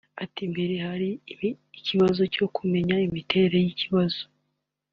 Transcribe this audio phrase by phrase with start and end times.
[0.23, 1.09] Ati "Mbere hari
[1.79, 4.23] ikibazo cyo kumenya imiterere y’ ikibazo